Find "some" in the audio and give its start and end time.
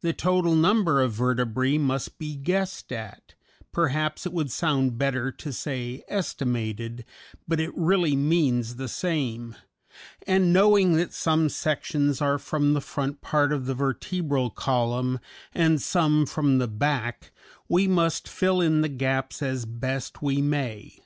11.12-11.50, 15.82-16.24